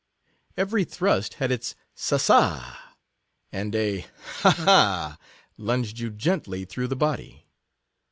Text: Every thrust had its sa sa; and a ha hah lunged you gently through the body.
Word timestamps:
Every 0.57 0.83
thrust 0.83 1.35
had 1.35 1.51
its 1.51 1.75
sa 1.93 2.17
sa; 2.17 2.75
and 3.51 3.75
a 3.75 4.07
ha 4.39 4.49
hah 4.49 5.17
lunged 5.57 5.99
you 5.99 6.09
gently 6.09 6.65
through 6.65 6.87
the 6.87 6.95
body. 6.95 7.45